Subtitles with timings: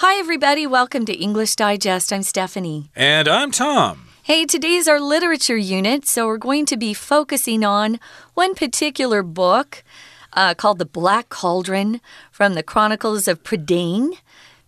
[0.00, 0.66] Hi, everybody.
[0.66, 2.12] Welcome to English Digest.
[2.12, 2.90] I'm Stephanie.
[2.94, 4.08] And I'm Tom.
[4.24, 7.98] Hey, today is our literature unit, so we're going to be focusing on
[8.34, 9.82] one particular book
[10.34, 14.18] uh, called The Black Cauldron from the Chronicles of Prydain.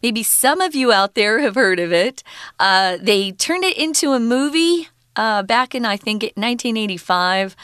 [0.03, 2.23] Maybe some of you out there have heard of it.
[2.59, 7.55] Uh, they turned it into a movie uh, back in, I think, 1985.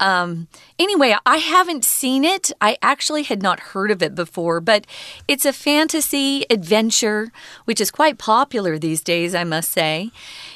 [0.00, 0.48] Um,
[0.78, 2.50] anyway, I haven't seen it.
[2.60, 4.86] I actually had not heard of it before, but
[5.28, 7.30] it's a fantasy adventure,
[7.64, 10.10] which is quite popular these days, I must say.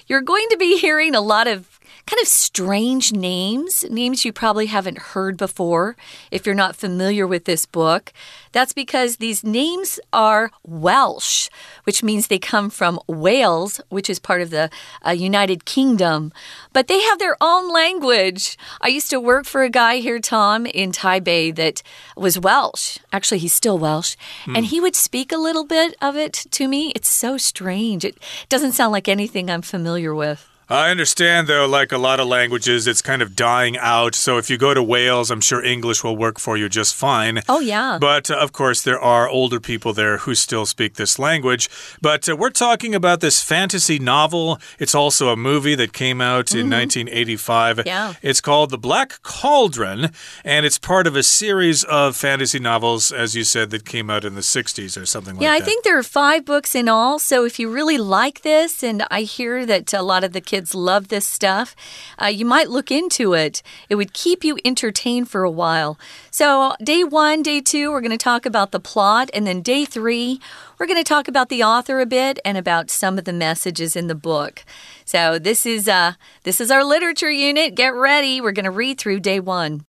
[0.07, 1.78] You're going to be hearing a lot of
[2.09, 5.95] kind of strange names, names you probably haven't heard before
[6.31, 8.15] if you're not familiar with this book.
[8.53, 11.51] That's because these names are Welsh,
[11.84, 14.71] which means they come from Wales, which is part of the
[15.07, 16.33] uh, United Kingdom.
[16.73, 18.56] But they have their own language.
[18.81, 21.83] I used to work for a guy here, Tom, in Taipei that
[22.17, 22.97] was Welsh.
[23.12, 24.17] Actually, he's still Welsh.
[24.47, 24.56] Hmm.
[24.56, 26.91] And he would speak a little bit of it to me.
[26.97, 28.03] It's so strange.
[28.03, 28.17] It
[28.48, 30.48] doesn't sound like anything I'm familiar with.
[30.70, 34.14] I understand, though, like a lot of languages, it's kind of dying out.
[34.14, 37.41] So if you go to Wales, I'm sure English will work for you just fine.
[37.48, 37.97] Oh, yeah.
[37.98, 41.70] But uh, of course, there are older people there who still speak this language.
[42.02, 44.61] But uh, we're talking about this fantasy novel.
[44.78, 46.61] It's also a movie that came out mm -hmm.
[46.61, 47.77] in 1985.
[47.77, 47.89] Mm-hmm.
[47.89, 48.14] Yeah.
[48.20, 50.12] It's called The Black Cauldron,
[50.44, 54.24] and it's part of a series of fantasy novels, as you said, that came out
[54.24, 55.56] in the 60s or something yeah, like that.
[55.56, 57.19] Yeah, I think there are five books in all.
[57.19, 60.58] So if you really like this, and I hear that a lot of the kids
[60.59, 61.77] kids love this stuff,
[62.20, 63.62] uh, you might look into it.
[63.89, 65.97] It would keep you entertained for a while.
[66.33, 69.31] So, day one, day two, we're going to talk about the plot.
[69.33, 70.41] And then day three,
[70.77, 73.95] we're going to talk about the author a bit and about some of the messages
[73.95, 74.64] in the book.
[75.05, 77.77] So, this is, uh, this is our literature unit.
[77.77, 78.41] Get ready.
[78.41, 79.84] We're going to read through day one.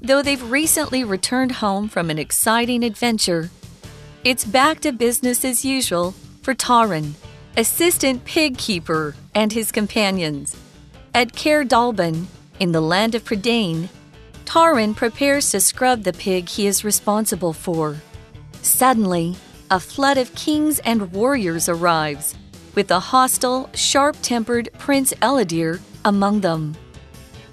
[0.00, 3.50] Though they've recently returned home from an exciting adventure,
[4.22, 6.14] it's back to business as usual
[6.48, 7.12] for Taran,
[7.58, 10.56] assistant pig keeper, and his companions.
[11.12, 12.24] At Caer Dallben,
[12.58, 13.90] in the land of Prydain,
[14.46, 17.98] Taran prepares to scrub the pig he is responsible for.
[18.62, 19.36] Suddenly,
[19.70, 22.34] a flood of kings and warriors arrives,
[22.74, 26.74] with the hostile, sharp tempered Prince Ellidyr among them.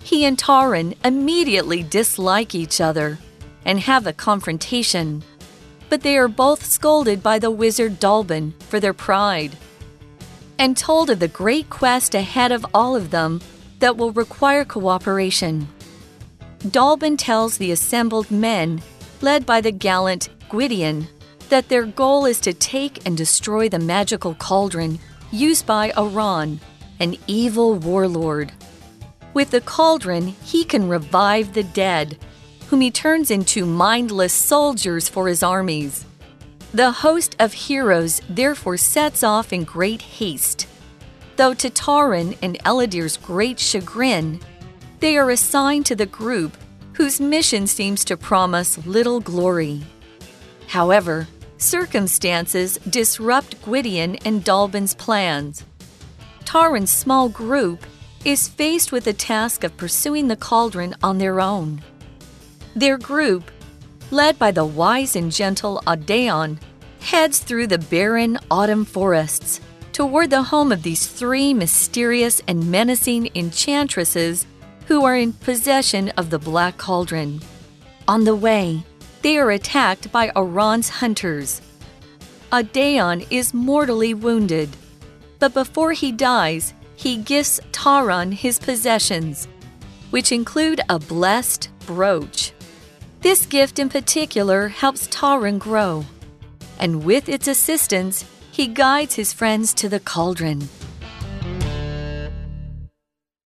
[0.04, 3.18] He and Taran immediately dislike each other
[3.66, 5.22] and have a confrontation
[5.96, 9.56] but they are both scolded by the wizard Dallben for their pride.
[10.60, 13.40] And told of the great quest ahead of all of them
[13.80, 15.70] that will require cooperation.
[16.60, 18.82] Dallben tells the assembled men,
[19.22, 21.08] led by the gallant Gwydion,
[21.48, 25.00] that their goal is to take and destroy the magical cauldron
[25.32, 26.60] used by Arawn,
[27.00, 28.52] an evil warlord.
[29.34, 32.18] With the cauldron, he can revive the dead
[32.70, 36.06] whom he turns into mindless soldiers for his armies.
[36.74, 40.68] The host of heroes therefore sets off in great haste.
[41.38, 44.40] Though to Taran and Ellidyr's great chagrin,
[45.00, 46.58] they are assigned to the group
[46.94, 49.84] whose mission seems to promise little glory.
[50.68, 51.28] However,
[51.58, 55.64] circumstances disrupt Gwydion and Dallben's plans.
[56.46, 57.86] Taran's small group
[58.24, 61.82] is faced with the task of pursuing the cauldron on their own.
[62.76, 63.52] Their group,
[64.12, 66.58] led by the wise and gentle Adaon,
[67.00, 69.62] heads through the barren autumn forests
[69.94, 74.46] toward the home of these three mysterious and menacing enchantresses
[74.88, 77.40] who are in possession of the Black Cauldron.
[78.10, 78.84] On the way,
[79.22, 81.62] they are attacked by Arawn's hunters.
[82.52, 84.70] Adaon is mortally wounded,
[85.40, 89.48] but before he dies, he gifts Taran his possessions,
[90.10, 92.52] which include a blessed brooch.
[93.26, 96.06] This gift in particular helps Taran grow,
[96.78, 100.70] and with its assistance, he guides his friends to the cauldron.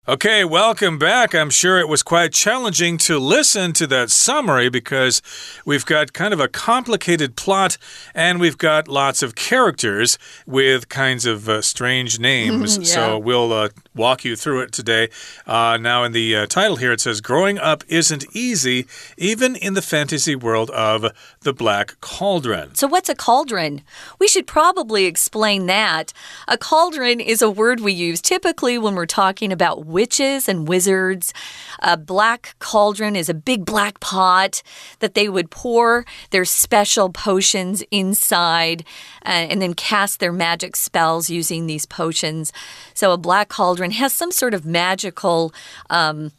[0.07, 1.33] Okay, welcome back.
[1.33, 5.23] I'm sure it was quite challenging to listen to that summary because
[5.65, 7.79] we've got kind of a complicated plot
[8.13, 12.77] and we've got lots of characters with kinds of uh, strange names.
[12.79, 12.83] yeah.
[12.83, 15.09] So we'll uh, walk you through it today.
[15.45, 18.87] Uh, now, in the uh, title here, it says Growing Up Isn't Easy,
[19.17, 21.05] even in the fantasy world of
[21.41, 22.75] the Black Cauldron.
[22.75, 23.81] So, what's a cauldron?
[24.19, 26.13] We should probably explain that.
[26.47, 31.33] A cauldron is a word we use typically when we're talking about witches and wizards.
[31.79, 34.63] A black cauldron is a big black pot
[34.99, 38.83] that they would pour their special potions inside
[39.25, 42.51] uh, and then cast their magic spells using these potions.
[42.93, 45.53] So, a black cauldron has some sort of magical.
[45.89, 46.31] Um,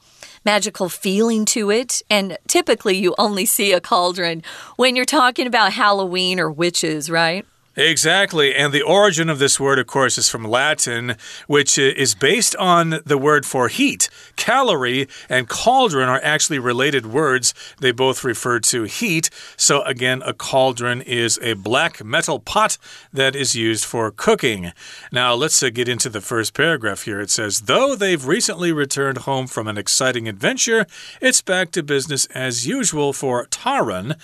[0.45, 2.03] magical feeling to it.
[2.11, 4.43] And typically, you only see a cauldron
[4.77, 7.47] when you're talking about Halloween or witches, right?
[7.77, 8.55] Exactly.
[8.55, 11.17] And the origin of this word, of course, is from Latin,
[11.49, 14.09] which is based on the word for heat.
[14.37, 17.53] Calorie and cauldron are actually related words.
[17.81, 19.29] They both refer to heat.
[19.57, 22.79] So, again, a cauldron is a black metal pot
[23.13, 24.73] that is used for cooking.
[25.11, 27.21] Now, let's uh, get into the first paragraph here.
[27.21, 30.87] It says, Though they've recently returned home from an exciting adventure,
[31.21, 34.17] it's back to business as usual for Taran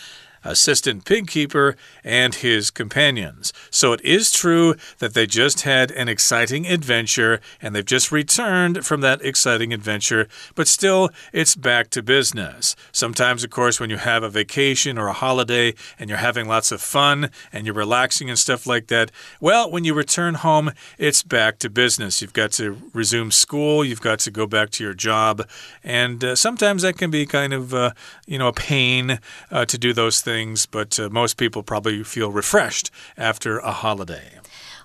[0.45, 3.53] assistant pig keeper, and his companions.
[3.71, 8.85] So it is true that they just had an exciting adventure and they've just returned
[8.87, 12.75] from that exciting adventure, but still it's back to business.
[12.93, 16.73] Sometimes, of course, when you have a vacation or a holiday and you're having lots
[16.73, 19.11] of fun and you're relaxing and stuff like that,
[19.41, 22.23] well, when you return home, it's back to business.
[22.23, 25.47] You've got to resume school, you've got to go back to your job,
[25.85, 27.93] and uh, sometimes that can be kind of, uh,
[28.27, 29.19] you know, a pain
[29.51, 33.73] uh, to do those things things, but uh, most people probably feel refreshed after a
[33.73, 34.29] holiday.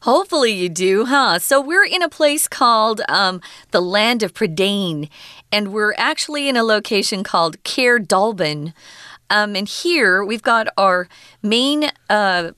[0.02, 1.40] Hopefully you do, huh?
[1.40, 5.10] So we're in a place called um, the Land of Prydain,
[5.52, 8.74] and we're actually in a location called Caer Dallben.
[9.30, 11.08] Um, and here we've got our
[11.42, 12.52] main uh,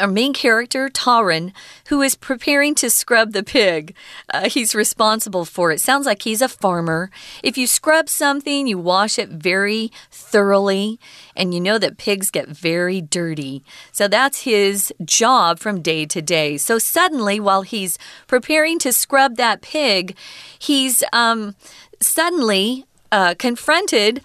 [0.00, 1.52] our main character, Taran,
[1.88, 3.94] who is preparing to scrub the pig.
[4.32, 5.80] Uh, he's responsible for it.
[5.80, 7.10] Sounds like he's a farmer.
[7.42, 10.98] If you scrub something, you wash it very thoroughly,
[11.36, 13.62] and you know that pigs get very dirty.
[13.92, 16.56] So that's his job from day to day.
[16.56, 20.16] So suddenly, while he's preparing to scrub that pig,
[20.58, 21.54] he's um,
[22.00, 24.22] suddenly uh, confronted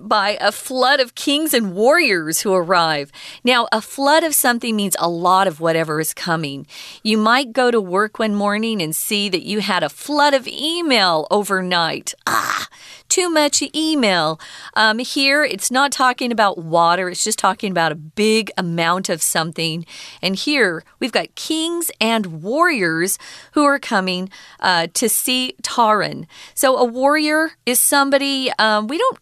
[0.00, 3.12] by a flood of kings and warriors who arrive.
[3.44, 6.66] Now, a flood of something means a lot of whatever is coming.
[7.02, 10.48] You might go to work one morning and see that you had a flood of
[10.48, 12.14] email overnight.
[12.26, 12.68] Ah,
[13.08, 14.40] too much email.
[14.74, 19.20] Um, here, it's not talking about water, it's just talking about a big amount of
[19.20, 19.84] something.
[20.22, 23.18] And here, we've got kings and warriors
[23.52, 26.26] who are coming uh, to see Taran.
[26.54, 29.18] So, a warrior is somebody um, we don't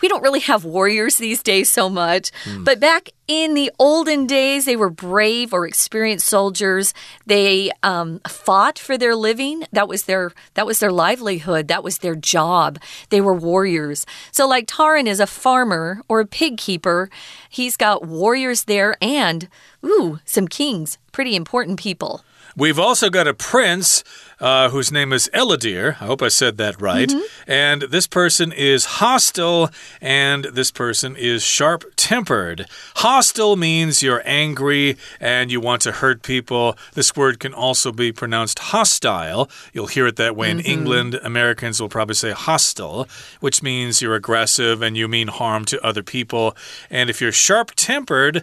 [0.00, 2.30] we don't really have warriors these days so much.
[2.44, 2.64] Mm.
[2.64, 6.92] But back in the olden days, they were brave or experienced soldiers.
[7.26, 9.64] They um, fought for their living.
[9.72, 11.68] That was their that was their livelihood.
[11.68, 12.78] That was their job.
[13.10, 14.06] They were warriors.
[14.32, 17.08] So, like Taran is a farmer or a pig keeper.
[17.48, 19.48] He's got warriors there and
[19.84, 20.98] ooh, some kings.
[21.12, 22.24] Pretty important people.
[22.56, 24.04] We've also got a prince
[24.42, 25.96] uh, whose name is Ellidyr.
[26.00, 27.08] I hope I said that right.
[27.08, 27.70] Mm -hmm.
[27.70, 32.66] And this person is hostile and this person is sharp tempered.
[32.96, 36.74] Hostile means you're angry and you want to hurt people.
[36.94, 39.48] This word can also be pronounced hostile.
[39.72, 40.64] You'll hear it that way mm -hmm.
[40.64, 40.78] in mm-hmm.
[40.78, 41.20] England.
[41.22, 43.06] Americans will probably say hostile,
[43.40, 46.46] which means you're aggressive and you mean harm to other people.
[46.90, 48.36] And if you're sharp tempered,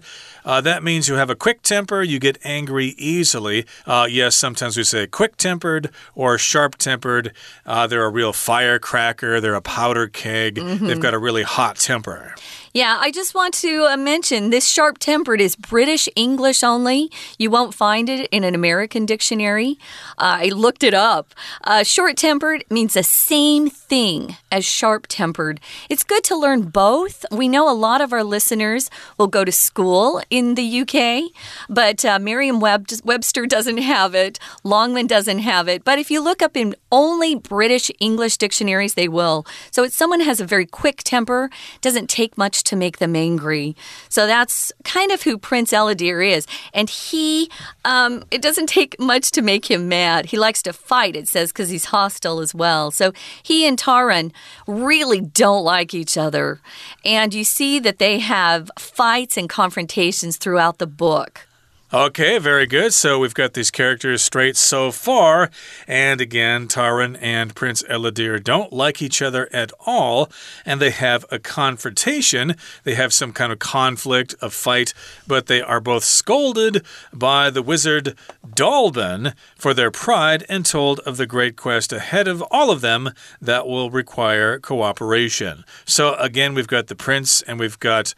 [0.45, 3.65] uh, that means you have a quick temper, you get angry easily.
[3.85, 7.33] Uh, yes, sometimes we say quick tempered or sharp tempered.
[7.65, 10.87] Uh, they're a real firecracker, they're a powder keg, mm -hmm.
[10.87, 12.35] they've got a really hot temper.
[12.71, 17.09] Yeah, I just want to uh, mention this sharp tempered is British English only.
[17.39, 19.79] You won't find it in an American dictionary.
[20.19, 21.33] Uh, I looked it up.
[21.63, 25.59] Uh, short tempered means the same thing as sharp tempered.
[25.89, 27.25] It's good to learn both.
[27.31, 31.31] We know a lot of our listeners will go to school in the UK,
[31.69, 35.83] but uh, Merriam Webster doesn't have it, Longman doesn't have it.
[35.83, 39.43] But if you look up in only British English dictionaries, they will.
[39.71, 41.49] So it's someone has a very quick temper,
[41.81, 43.75] doesn't take much to make them angry.
[44.09, 46.47] So that's kind of who Prince Ellidyr is.
[46.73, 47.49] And he,
[47.85, 50.27] um, it doesn't take much to make him mad.
[50.27, 52.91] He likes to fight, it says, because he's hostile as well.
[52.91, 53.11] So
[53.43, 54.31] he and Taran
[54.67, 56.61] really don't like each other.
[57.03, 61.48] And you see that they have fights and confrontations throughout the book.
[61.91, 62.93] Okay, very good.
[62.93, 65.49] So we've got these characters straight so far.
[65.87, 70.29] And again, Taran and Prince Ellidyr don't like each other at all.
[70.67, 72.55] And they have a confrontation.
[72.83, 74.93] They have some kind of conflict, a fight,
[75.25, 78.15] but they are both scolded by the wizard
[78.47, 83.13] Dallben for their pride and told of the great quest ahead of all of them
[83.41, 85.65] that will require cooperation.
[85.85, 88.13] So again, we've got the prince and we've got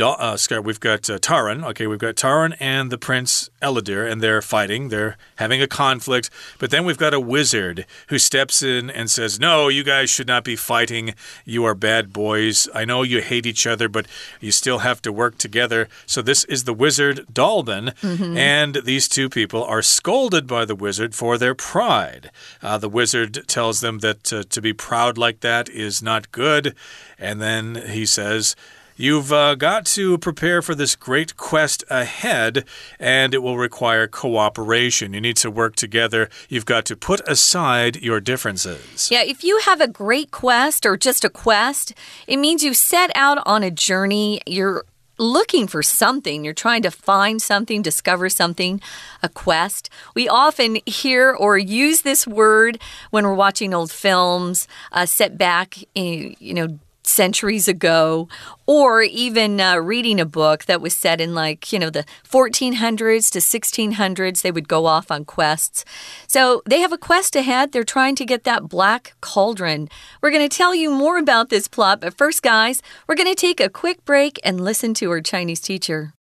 [0.00, 1.64] uh, we've got uh, Taran.
[1.64, 4.88] Okay, we've got Taran and the Prince Ellidyr, and they're fighting.
[4.88, 6.28] They're having a conflict.
[6.58, 10.26] But then we've got a wizard who steps in and says, No, you guys should
[10.26, 11.14] not be fighting.
[11.44, 12.68] You are bad boys.
[12.74, 14.06] I know you hate each other, but
[14.40, 15.88] you still have to work together.
[16.04, 17.94] So this is the wizard Dallben.
[18.02, 18.36] Mm -hmm.
[18.36, 22.30] And these two people are scolded by the wizard for their pride.
[22.62, 26.74] Uh, the wizard tells them that uh, to be proud like that is not good.
[27.18, 28.56] And then he says,
[28.96, 32.64] You've uh, got to prepare for this great quest ahead,
[32.98, 35.12] and it will require cooperation.
[35.12, 36.30] You need to work together.
[36.48, 39.10] You've got to put aside your differences.
[39.10, 41.92] Yeah, if you have a great quest or just a quest,
[42.26, 44.40] it means you set out on a journey.
[44.46, 44.84] You're
[45.18, 46.44] looking for something.
[46.44, 48.80] You're trying to find something, discover something,
[49.22, 49.90] a quest.
[50.14, 52.78] We often hear or use this word
[53.10, 58.27] when we're watching old films uh, set back, you know, centuries ago,
[58.67, 63.31] or even uh, reading a book that was set in like, you know, the 1400s
[63.31, 64.41] to 1600s.
[64.41, 65.83] They would go off on quests.
[66.27, 67.71] So they have a quest ahead.
[67.71, 69.89] They're trying to get that black cauldron.
[70.21, 73.35] We're going to tell you more about this plot, but first, guys, we're going to
[73.35, 76.13] take a quick break and listen to our Chinese teacher.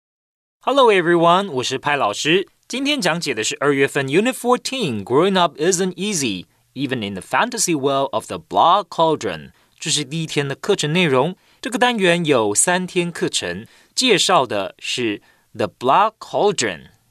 [0.61, 2.47] Hello everyone，我是派老师。
[2.67, 9.51] 今天讲解的是二月份 Unit Fourteen。Growing up isn't easy, even in the fantasy world of the Black Cauldron.
[9.84, 11.36] 这是第一天的课程内容。
[11.60, 15.18] 这个单元有三天课程，介绍的是
[15.54, 16.54] 《The Black Cauldron》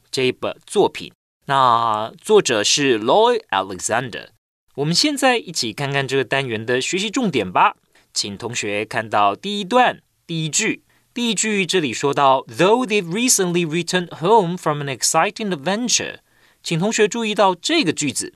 [0.09, 1.13] 这一本作品。
[1.45, 4.29] 那作者是 Lloyd Alexander。
[4.73, 7.75] 我们现在一起看看这个单元的学习重点吧。
[8.11, 10.81] 请同学看到第一段第一句。
[11.13, 16.15] 第一句这里说到，Though they've recently returned home from an exciting adventure，
[16.63, 18.33] 请同学注意到这个句子。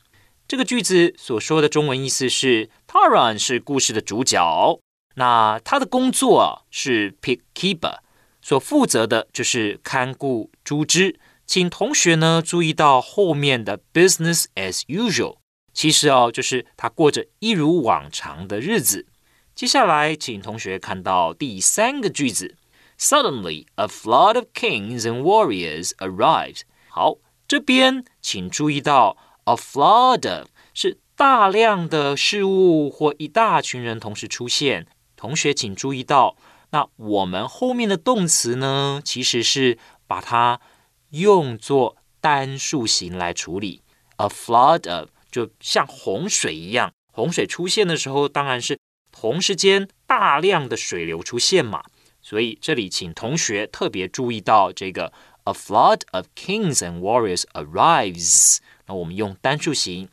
[0.47, 4.79] 这个句子所说的中文意思是，Taran 是故事的主角，
[5.13, 7.99] 那他的工作是 pig keeper，
[8.41, 11.19] 所负责的就是看顾猪只。
[11.45, 15.37] 请同学呢注意到后面的 business as usual，
[15.73, 19.05] 其实哦就是他过着一如往常的日子。
[19.53, 22.57] 接下来，请同学看到第三个句子
[22.97, 26.61] ，Suddenly a flood of kings and warriors arrived。
[26.89, 29.17] 好，这边请注意到。
[29.47, 34.85] A flood of 是大量的事物或一大群人同时出现。
[35.15, 36.37] 同学请注意到，
[36.69, 40.61] 那我们后面的动词呢，其实是把它
[41.09, 43.81] 用作单数形来处理。
[44.17, 48.77] A flood of 就像洪水一样，洪水出现的时候，当然是
[49.11, 51.83] 同时间大量的水流出现嘛。
[52.21, 55.11] 所以这里请同学特别注意到这个
[55.45, 58.59] A flood of kings and warriors arrives。
[58.85, 60.09] 那我们用单数形，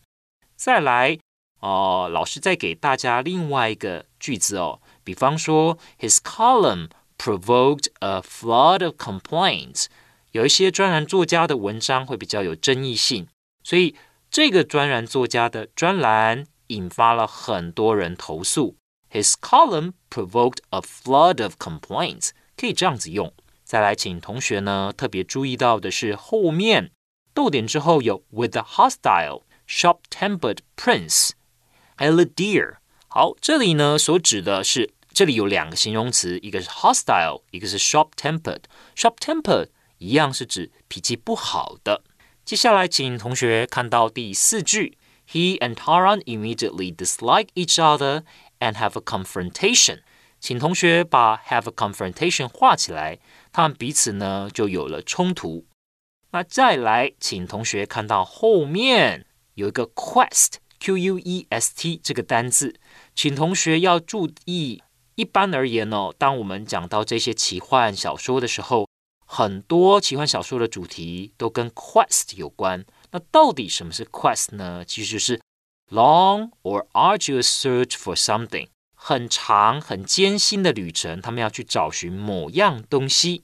[0.56, 1.20] 再来
[1.60, 2.10] 哦。
[2.12, 9.86] 老师再给大家另外一个句子哦，比方说，His column provoked a flood of complaints。
[10.32, 13.28] 有一些专栏作家的文章会比较有争议性，
[13.64, 13.96] 所以
[14.30, 18.76] 这个专栏作家的专栏引发了很多人投诉。
[19.12, 23.34] His column provoked a flood of complaints，可以这样子用。
[23.64, 26.92] 再来，请同学呢特别注意到的是后面。
[27.34, 31.31] 逗点之后有 with a hostile, sharp-tempered prince
[31.99, 32.77] Ellidyr。
[33.09, 38.63] 好，这里呢所指的是，这里有两个形容词，一个是 hostile，一个是 sharp-tempered。
[38.97, 39.69] sharp-tempered
[39.99, 42.03] 一样是指脾气不好的。
[42.45, 44.99] 接下来，请同学看到第四句
[45.31, 48.25] ，He and Taran immediately dislike each other
[48.59, 50.01] and have a confrontation。
[50.41, 53.19] 请同学把 have a confrontation 画起来，
[53.51, 55.65] 他们彼此呢就有了冲突。
[56.33, 59.25] 那再来，请同学看到后面
[59.56, 62.80] 有一个 quest，q u e s t 这个单字，
[63.16, 64.82] 请同学要注意。
[65.16, 68.88] 一般而言哦，当我们讲到这些奇幻小说的时候，
[69.26, 72.86] 很多奇幻小说的主题都跟 quest 有关。
[73.12, 74.86] 那到底什么是 quest 呢？
[74.86, 75.42] 其实就是
[75.90, 83.44] long or arduous search for something，很长、很艰辛的旅程，他们要去找寻某样东西。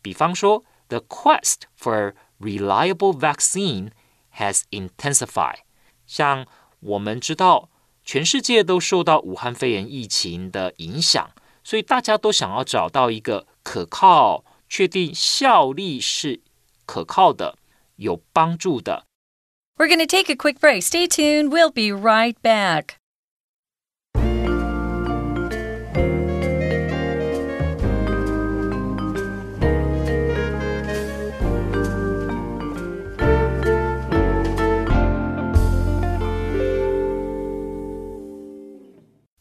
[0.00, 0.64] 比方说。
[0.90, 3.92] the quest for reliable vaccine
[4.36, 5.58] has intensified。
[6.06, 6.46] 像
[6.80, 7.68] 我们知道，
[8.04, 11.30] 全世界都受到武汉肺炎疫情的影响，
[11.62, 16.40] 所以大家都想要找到一个可靠、确定效力是
[16.86, 17.58] 可靠的、
[17.96, 19.06] 有帮助的。
[19.76, 20.82] We're going to take a quick break.
[20.82, 21.50] Stay tuned.
[21.50, 22.96] We'll be right back.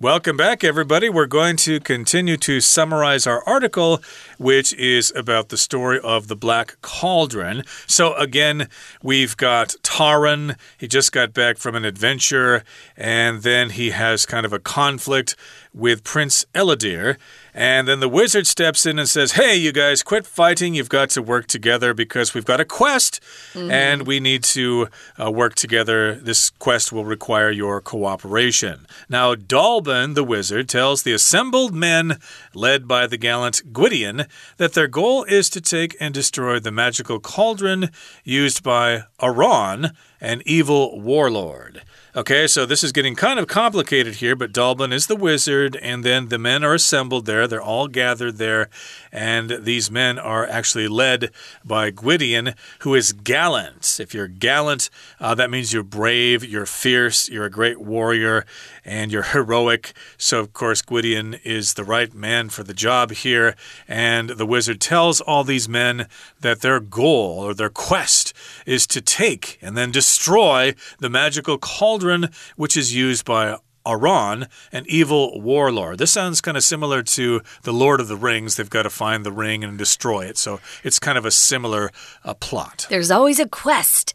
[0.05, 1.09] Welcome back, everybody.
[1.09, 4.03] We're going to continue to summarize our article,
[4.37, 7.63] which is about the story of the Black Cauldron.
[7.87, 8.69] So, again,
[9.03, 10.59] we've got Taran.
[10.77, 12.65] He just got back from an adventure,
[12.99, 15.37] and then he has kind of a conflict
[15.75, 17.17] with Prince Ellidyr.
[17.53, 20.75] And then the wizard steps in and says, Hey, you guys, quit fighting.
[20.75, 23.21] You've got to work together because we've got a quest
[23.53, 23.73] mm -hmm.
[23.73, 24.89] and we need to
[25.19, 26.21] uh, work together.
[26.25, 28.87] This quest will require your cooperation.
[29.09, 32.19] Now, Dallben, the wizard, tells the assembled men,
[32.55, 34.27] led by the gallant Gwydion,
[34.57, 37.91] that their goal is to take and destroy the magical cauldron
[38.25, 39.91] used by Arawn,
[40.21, 41.83] an evil warlord.
[42.17, 46.05] Okay, so this is getting kind of complicated here, but Dallben is the wizard, and
[46.05, 47.49] then the men are assembled there.
[47.49, 48.69] They're all gathered there,
[49.11, 51.33] and these men are actually led
[51.65, 53.99] by Gwydion, who is gallant.
[53.99, 58.47] If you're gallant, uh, that means you're brave, you're fierce, you're a great warrior,
[58.85, 59.93] and you're heroic.
[60.19, 63.57] So, of course, Gwydion is the right man for the job here,
[63.89, 66.07] and the wizard tells all these men
[66.41, 68.33] that their goal or their quest
[68.67, 74.85] is to take and then destroy the magical cauldron which is used by Arawn, an
[74.89, 75.99] evil warlord.
[75.99, 78.57] This sounds kind of similar to the Lord of the Rings.
[78.57, 80.39] They've got to find the ring and destroy it.
[80.39, 81.91] So it's kind of a similar
[82.25, 82.87] uh, plot.
[82.89, 84.15] There's always a quest.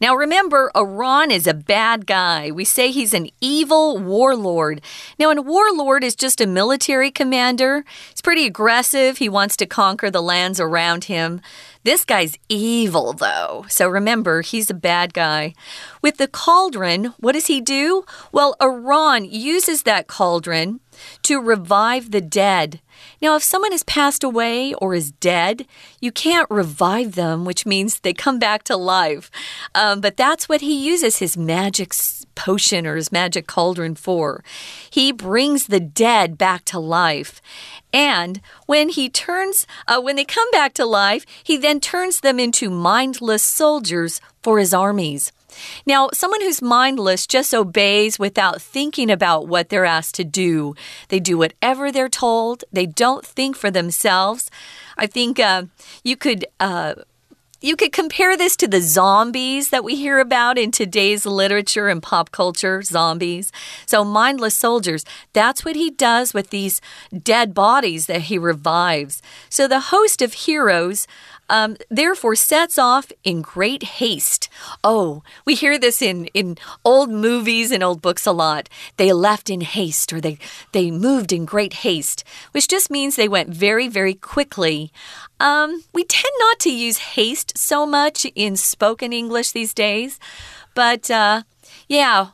[0.00, 2.52] Now remember, Arawn is a bad guy.
[2.52, 4.80] We say he's an evil warlord.
[5.18, 7.84] Now, a warlord is just a military commander.
[8.10, 9.18] He's pretty aggressive.
[9.18, 11.40] He wants to conquer the lands around him.
[11.88, 13.64] This guy's evil, though.
[13.70, 15.54] So remember, he's a bad guy.
[16.02, 18.04] With the cauldron, what does he do?
[18.30, 20.80] Well, Iran uses that cauldron
[21.22, 22.82] to revive the dead.
[23.22, 25.66] Now, if someone has passed away or is dead,
[25.98, 29.30] you can't revive them, which means they come back to life.
[29.74, 31.94] Um, but that's what he uses his magic
[32.34, 34.44] potion or his magic cauldron for.
[34.90, 37.40] He brings the dead back to life.
[37.92, 42.38] And when he turns, uh, when they come back to life, he then turns them
[42.38, 45.32] into mindless soldiers for his armies.
[45.86, 50.74] Now, someone who's mindless just obeys without thinking about what they're asked to do.
[51.08, 54.50] They do whatever they're told, they don't think for themselves.
[54.96, 55.64] I think uh,
[56.04, 56.46] you could.
[56.60, 56.94] Uh,
[57.60, 62.02] you could compare this to the zombies that we hear about in today's literature and
[62.02, 63.50] pop culture zombies.
[63.84, 66.80] So, mindless soldiers, that's what he does with these
[67.22, 69.22] dead bodies that he revives.
[69.48, 71.08] So, the host of heroes
[71.48, 74.48] um, therefore sets off in great haste.
[74.84, 78.68] Oh, we hear this in, in old movies and old books a lot.
[78.96, 80.38] They left in haste or they,
[80.72, 84.92] they moved in great haste, which just means they went very, very quickly.
[85.40, 90.18] Um, we tend not to use haste so much in spoken English these days,
[90.74, 91.42] but uh,
[91.88, 92.28] yeah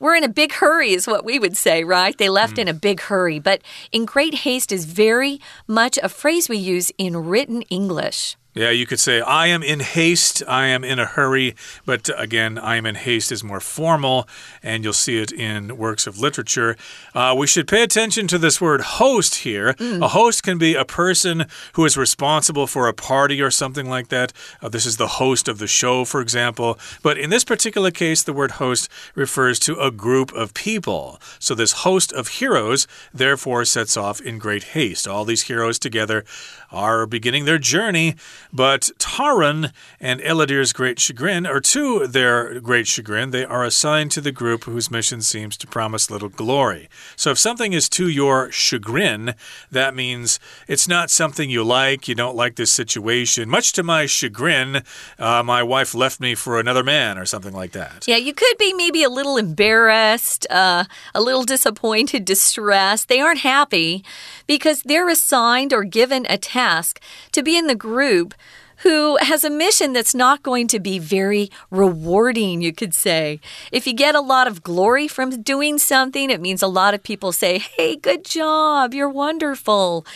[0.00, 2.16] we're in a big hurry, is what we would say, right?
[2.16, 2.62] They left mm.
[2.62, 3.38] in a big hurry.
[3.38, 3.62] But
[3.92, 8.36] in great haste is very much a phrase we use in written English.
[8.58, 11.54] Yeah, you could say, I am in haste, I am in a hurry.
[11.86, 14.26] But again, I am in haste is more formal,
[14.64, 16.76] and you'll see it in works of literature.
[17.14, 19.74] Uh, we should pay attention to this word host here.
[19.74, 20.02] Mm.
[20.02, 24.08] A host can be a person who is responsible for a party or something like
[24.08, 24.32] that.
[24.60, 26.80] Uh, this is the host of the show, for example.
[27.00, 31.20] But in this particular case, the word host refers to a group of people.
[31.38, 35.06] So this host of heroes, therefore, sets off in great haste.
[35.06, 36.24] All these heroes together
[36.72, 38.16] are beginning their journey.
[38.52, 44.20] But Taran and Ellidyr's great chagrin, or to their great chagrin, they are assigned to
[44.20, 46.88] the group whose mission seems to promise little glory.
[47.16, 49.34] So if something is to your chagrin,
[49.70, 53.50] that means it's not something you like, you don't like this situation.
[53.50, 54.82] Much to my chagrin,
[55.18, 58.06] uh, my wife left me for another man, or something like that.
[58.06, 60.84] Yeah, you could be maybe a little embarrassed, uh,
[61.14, 63.08] a little disappointed, distressed.
[63.08, 64.04] They aren't happy
[64.46, 67.00] because they're assigned or given a task
[67.32, 68.34] to be in the group
[68.78, 73.40] who has a mission that's not going to be very rewarding, you could say.
[73.72, 77.02] If you get a lot of glory from doing something, it means a lot of
[77.02, 80.06] people say, Hey, good job, you're wonderful.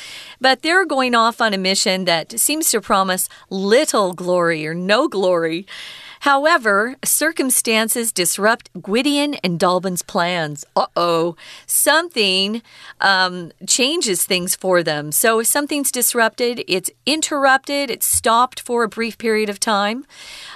[0.41, 5.09] But they're going off on a mission that seems to promise little glory or no
[5.09, 5.67] glory.
[6.23, 10.65] However, circumstances disrupt Gwydion and Dallben's plans.
[10.77, 11.35] Uh oh.
[11.67, 12.63] Something
[13.01, 15.11] um, changes things for them.
[15.11, 20.07] So if something's disrupted, it's interrupted, it's stopped for a brief period of time.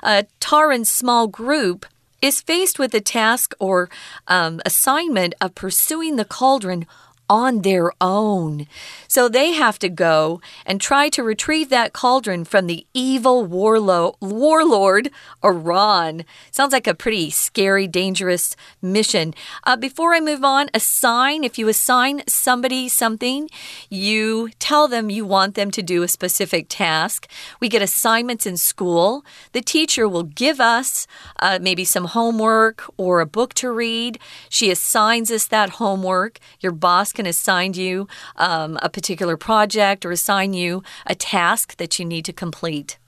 [0.04, 1.84] Uh, Taran's small group
[2.22, 3.90] is faced with the task or
[4.28, 6.86] um, assignment of pursuing the cauldron
[7.28, 8.66] on their own.
[9.08, 14.14] So they have to go and try to retrieve that cauldron from the evil warlo
[14.20, 15.10] warlord
[15.44, 16.24] Iran.
[16.50, 19.34] Sounds like a pretty scary, dangerous mission.
[19.64, 23.48] Uh, before I move on, assign if you assign somebody something,
[23.88, 27.28] you tell them you want them to do a specific task.
[27.60, 29.24] We get assignments in school.
[29.52, 31.06] The teacher will give us
[31.40, 34.18] uh, maybe some homework or a book to read.
[34.48, 36.38] She assigns us that homework.
[36.60, 41.98] Your boss can assign you um, a particular project or assign you a task that
[41.98, 42.98] you need to complete.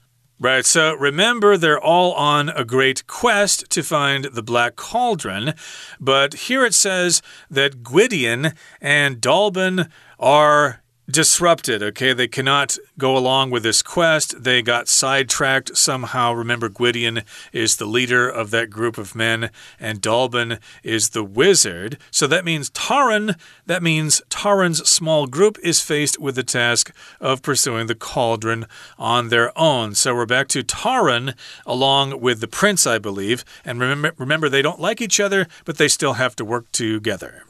[0.41, 5.55] Right, so remember, they're all on a great quest to find the Black Cauldron,
[5.99, 12.13] but here it says that Gwydion and Dallben are disrupted, okay?
[12.13, 14.43] They cannot go along with this quest.
[14.43, 16.33] They got sidetracked somehow.
[16.33, 21.99] Remember, Gwydion is the leader of that group of men, and Dallben is the wizard.
[22.11, 27.43] So that means Taran, that means Taran's small group is faced with the task of
[27.43, 28.67] pursuing the cauldron
[28.99, 29.95] on their own.
[29.95, 33.45] So we're back to Taran along with the prince, I believe.
[33.65, 37.45] And remember, remember they don't like each other, but they still have to work together.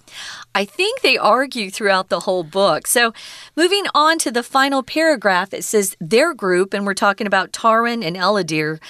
[0.54, 2.86] I think they argue throughout the whole book.
[2.86, 3.12] So,
[3.56, 8.04] moving on to the final paragraph, it says their group, and we're talking about Taran
[8.04, 8.80] and Ellidyr,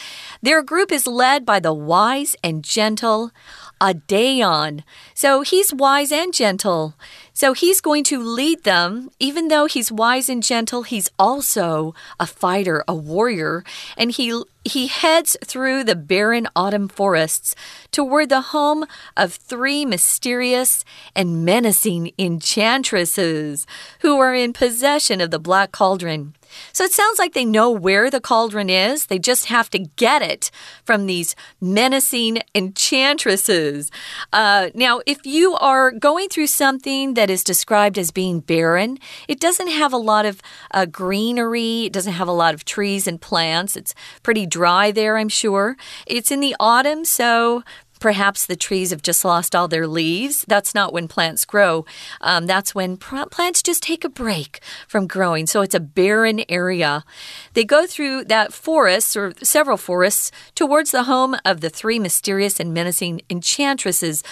[0.43, 3.33] their group is led by the wise and gentle
[3.81, 4.83] Adaon.
[5.15, 6.95] So, he's wise and gentle.
[7.39, 9.11] So he's going to lead them.
[9.21, 13.63] Even though he's wise and gentle, he's also a fighter, a warrior,
[13.97, 17.55] and he he heads through the barren autumn forests
[17.93, 18.87] toward the home
[19.17, 23.69] of three mysterious and menacing enchantresses
[24.01, 26.35] who are in possession of the black cauldron.
[26.73, 29.07] So it sounds like they know where the cauldron is.
[29.07, 30.51] They just have to get it
[30.85, 33.91] from these menacing enchantresses.
[34.33, 39.41] Uh, now, if you are going through something that is described as being barren, it
[39.41, 40.41] doesn't have a lot of
[40.73, 43.77] uh, greenery, it doesn't have a lot of trees and plants.
[43.77, 45.77] It's pretty dry there, I'm sure.
[46.07, 47.63] It's in the autumn, so
[48.01, 50.45] Perhaps the trees have just lost all their leaves.
[50.47, 51.85] That's not when plants grow.
[52.21, 55.47] Um, that's when plants just take a break from growing.
[55.47, 57.05] So it's a barren area.
[57.55, 62.61] They go through that forest or several forests towards the home of the three mysterious
[62.61, 64.23] and menacing enchantresses.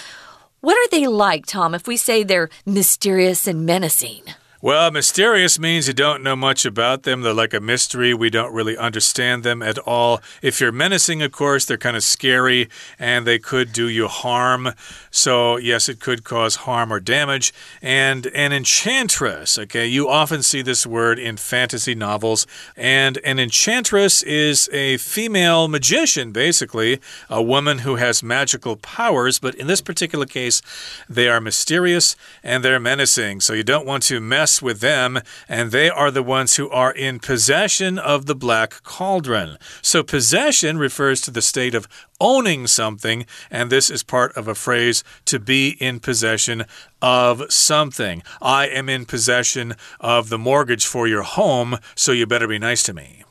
[0.61, 4.23] What are they like, Tom, if we say they're mysterious and menacing?
[4.59, 7.21] Well, mysterious means you don't know much about them.
[7.21, 8.15] They're like a mystery.
[8.15, 10.19] We don't really understand them at all.
[10.41, 12.67] If you're menacing, of course, they're kind of scary
[12.97, 14.69] and they could do you harm.
[15.11, 17.53] So, yes, it could cause harm or damage.
[17.83, 22.47] And an enchantress, okay, you often see this word in fantasy novels.
[22.75, 29.37] And an enchantress is a female magician, basically, a woman who has magical powers.
[29.37, 30.63] But in this particular case,
[31.07, 33.41] they are mysterious and they're menacing.
[33.41, 36.69] So, you don't want to mess mess with them, and they are the ones who
[36.69, 39.57] are in possession of the black cauldron.
[39.81, 41.85] So, possession refers to the state of
[42.21, 46.63] owning something, and this is part of a phrase to be in possession
[47.01, 48.23] of something.
[48.41, 52.83] I am in possession of the mortgage for your home, so you better be nice
[52.83, 53.26] to me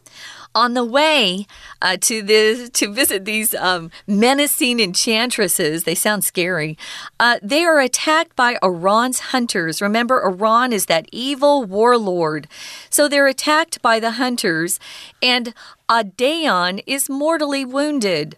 [0.57, 1.47] on the way
[1.83, 6.79] uh, to the to visit these um, menacing enchantresses, they sound scary.
[7.21, 9.83] Uh, they are attacked by Iran's hunters.
[9.83, 12.49] Remember, Iran is that evil warlord.
[12.89, 14.81] So they're attacked by the hunters,
[15.23, 15.53] and
[15.91, 18.37] Adaon is mortally wounded.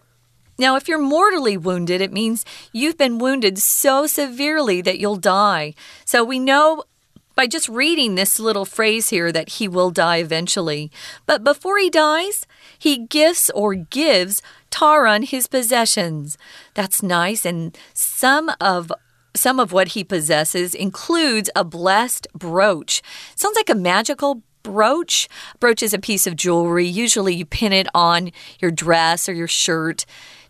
[0.59, 5.73] Now, if you're mortally wounded, it means you've been wounded so severely that you'll die.
[6.03, 6.83] So we know
[7.39, 10.91] by just reading this little phrase here that he will die eventually.
[11.25, 12.45] But before he dies,
[12.77, 16.37] he gifts or gives Taran his possessions.
[16.73, 17.45] That's nice.
[17.45, 18.91] And some of
[19.33, 23.01] some of what he possesses includes a blessed brooch.
[23.37, 25.29] Sounds like a magical brooch.
[25.61, 26.87] Brooch is a piece of jewelry.
[26.87, 30.05] Usually you pin it on your dress or your shirt.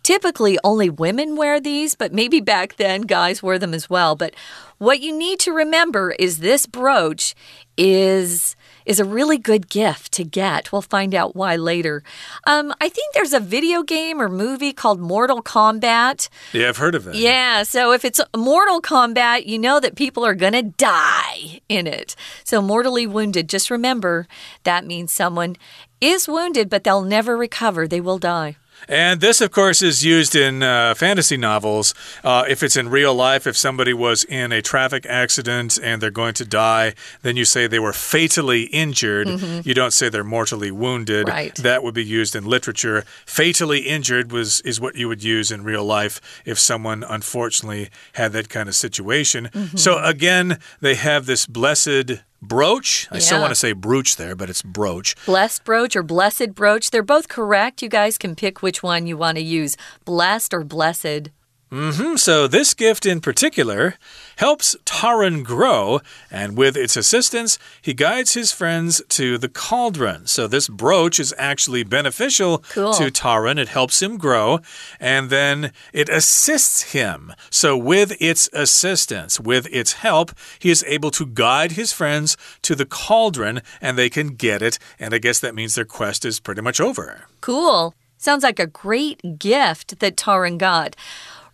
[0.09, 4.15] Typically, only women wear these, but maybe back then guys wore them as well.
[4.15, 4.33] But
[4.79, 7.35] what you need to remember is this brooch
[7.77, 8.55] is
[8.87, 10.71] is a really good gift to get.
[10.71, 12.01] We'll find out why later.
[12.47, 16.27] Um, I think there's a video game or movie called Mortal Kombat.
[16.53, 17.13] Yeah, I've heard of that.
[17.13, 21.85] Yeah, so if it's Mortal Kombat, you know that people are going to die in
[21.85, 22.15] it.
[22.43, 24.27] So, mortally wounded, just remember
[24.63, 25.55] that means someone
[26.01, 27.87] is wounded, but they'll never recover.
[27.87, 28.55] They will die.
[28.87, 31.93] And this, of course, is used in uh, fantasy novels.
[32.23, 36.11] Uh, if it's in real life, if somebody was in a traffic accident and they're
[36.11, 39.27] going to die, then you say they were fatally injured.
[39.27, 39.65] Mm -hmm.
[39.65, 41.27] You don't say they're mortally wounded.
[41.27, 41.55] Right.
[41.55, 43.03] That would be used in literature.
[43.25, 48.31] Fatally injured was is what you would use in real life if someone unfortunately had
[48.31, 49.49] that kind of situation.
[49.53, 49.77] Mm -hmm.
[49.77, 53.07] So again, they have this blessed brooch.
[53.11, 53.21] I yeah.
[53.21, 55.15] still want to say brooch there, but it's brooch.
[55.25, 56.91] Blessed brooch or blessed brooch.
[56.91, 57.81] They're both correct.
[57.81, 61.29] You guys can pick which one you want to use blessed or blessed.
[61.71, 62.17] Mm -hmm.
[62.17, 63.93] So, this gift in particular
[64.35, 65.99] helps Taran grow,
[66.31, 70.27] and with its assistance, he guides his friends to the cauldron.
[70.27, 72.93] So, this brooch is actually beneficial cool.
[72.93, 73.59] to Taran.
[73.59, 74.59] It helps him grow,
[74.99, 77.33] and then it assists him.
[77.49, 82.75] So, with its assistance, with its help, he is able to guide his friends to
[82.75, 84.79] the cauldron, and they can get it.
[84.99, 87.27] And I guess that means their quest is pretty much over.
[87.41, 87.93] Cool.
[88.17, 90.95] Sounds like a great gift that Taran got.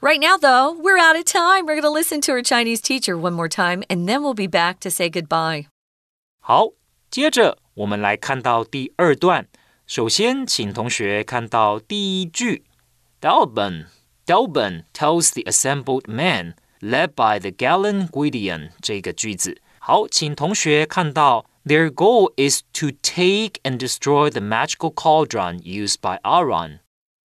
[0.01, 1.65] Right now, though, we're out of time.
[1.65, 4.47] We're going to listen to our Chinese teacher one more time, and then we'll be
[4.47, 5.67] back to say goodbye.
[6.39, 6.73] 好，
[7.09, 9.47] 接着我们来看到第二段。
[9.87, 12.65] 首先，请同学看到第一句
[13.21, 13.85] ，Dallben
[14.25, 19.61] Dallben tells the assembled men led by the gallant Gwydion 这个句子。
[19.79, 26.79] 好，请同学看到 goal is to take and destroy the magical cauldron used by Arawn,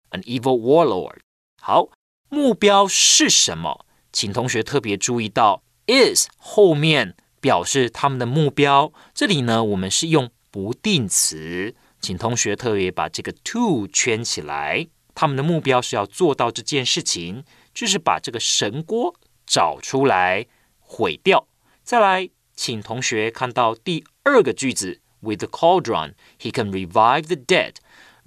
[0.10, 1.20] an evil warlord.
[1.62, 1.90] 好，
[2.30, 3.86] 目标是什么？
[4.12, 8.92] 请同学特别注意到 is 后面表示他们的目标。
[9.14, 14.88] 这里呢，我们是用不定词，请同学特别把这个 to 圈起来。
[15.16, 20.46] 他们的目标是要做到这件事情，就是把这个神锅找出来
[20.80, 21.48] 毁掉。
[21.84, 27.76] 再来，请同学看到第二个句子，With the cauldron, he can revive the dead.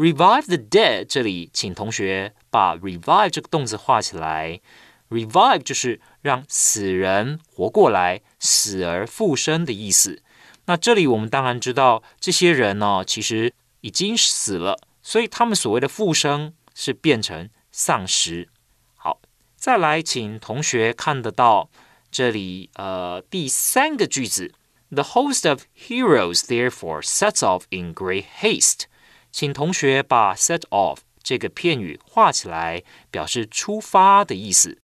[0.00, 4.62] Revive the dead，这里请同学把 revive 这个动词画起来。
[5.10, 10.22] revive 就是让死人活过来、死而复生的意思。
[10.64, 18.48] 那这里我们当然知道，这些人呢其实已经死了，所以他们所谓的复生是变成丧尸。
[18.96, 19.20] 好，
[19.54, 21.68] 再来，请同学看得到
[22.10, 24.54] 这里呃第三个句子
[24.88, 28.84] ：The host of heroes therefore sets off in great haste。
[29.30, 34.78] 请同学把 set off 这个片语画起来，表示出发的意思。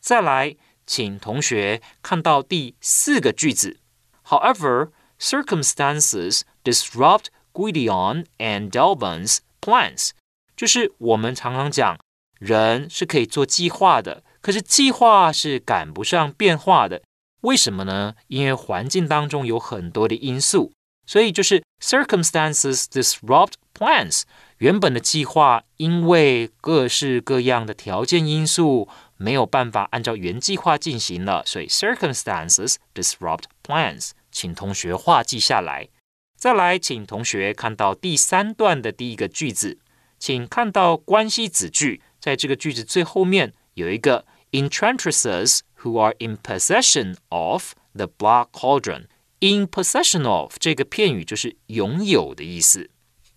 [0.00, 0.56] 再来，
[0.86, 3.80] 请同学看到第四个句子。
[4.26, 10.10] However, circumstances disrupt Guidion and Delban's plans。
[10.56, 11.98] 就是我们常常讲，
[12.38, 17.02] 人是可以做计划的，可是计划是赶不上变化的。
[17.42, 18.14] 为什么呢？
[18.26, 20.72] 因为环境当中有很多的因素。
[21.08, 24.24] 所以就是 circumstances disrupt plans，
[24.58, 35.88] 原本的计划因为各式各样的条件因素没有办法按照原计划进行了，所以 circumstances disrupt plans，请同学画记下来。
[36.36, 39.78] 再来，请同学看到第三段的第一个句子，
[40.18, 49.06] 请看到关系子句，在这个句子最后面有一个 enchantresses who are in possession of the black cauldron。
[49.40, 52.90] In possession of 这个片语就是拥有的意思。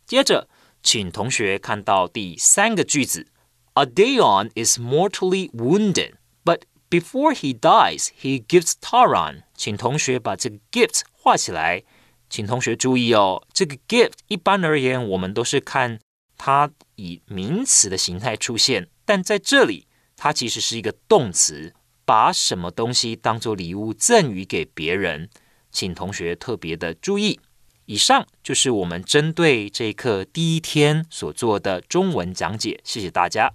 [0.07, 0.49] 接着，
[0.81, 3.27] 请同学看到第三个句子
[3.75, 9.43] ：Adeon is mortally wounded, but before he dies, he gives Taran。
[9.55, 11.83] 请同学把这个 gift 画起来。
[12.29, 15.99] 请同学注意哦，这个 gift 一般而言，我们都是看
[16.37, 19.85] 它以名词的形态出现，但在这里，
[20.15, 21.73] 它其实是一个动词，
[22.05, 25.29] 把什么东西当做礼物赠予给别人。
[25.70, 27.40] 请同学特别的注意。
[27.86, 33.52] 以上就是我们针对这一课第一天所做的中文讲解，谢谢大家。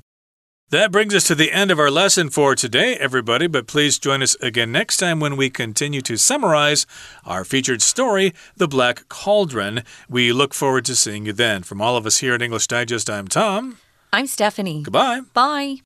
[0.70, 3.50] That brings us to the end of our lesson for today, everybody.
[3.50, 6.86] But please join us again next time when we continue to summarize
[7.26, 9.84] our featured story, The Black Cauldron.
[10.08, 11.64] We look forward to seeing you then.
[11.64, 13.80] From all of us here at English Digest, I'm Tom.
[14.14, 14.84] I'm Stephanie.
[14.84, 15.24] Goodbye.
[15.34, 15.85] Bye.